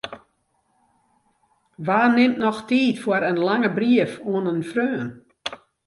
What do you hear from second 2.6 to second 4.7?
tiid foar in lange brief oan in